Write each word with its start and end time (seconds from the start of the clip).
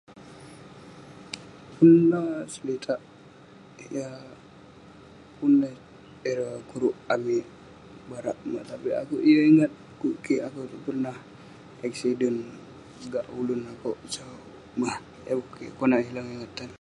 Pun 1.77 1.89
la 2.11 2.21
seritak 2.53 2.99
ireh 6.29 6.55
guruk 6.69 6.95
amik 7.13 7.45
barak 8.09 8.37
monak 8.39 8.59
amik 8.59 8.67
tapik 8.69 8.95
akouk 9.01 9.23
yeng 9.31 9.45
ingat. 9.51 9.71
Kuk 9.99 10.15
kik 10.25 10.43
akouk 10.47 10.65
itouk 10.67 10.83
pernah 10.87 11.17
accident 11.87 12.39
gak 13.13 13.25
ulun 13.39 13.61
sau 14.15 14.33
mah, 14.79 14.95
yah 15.27 15.33
kuk 15.39 15.51
kik 15.59 15.71
konak 15.79 16.01
hilang 16.07 16.27
ingatan. 16.35 16.69